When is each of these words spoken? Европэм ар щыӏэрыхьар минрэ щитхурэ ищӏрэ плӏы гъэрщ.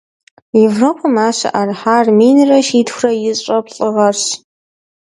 Европэм 0.67 1.15
ар 1.25 1.33
щыӏэрыхьар 1.39 2.05
минрэ 2.17 2.59
щитхурэ 2.67 3.11
ищӏрэ 3.29 3.57
плӏы 3.65 3.87
гъэрщ. 3.95 4.25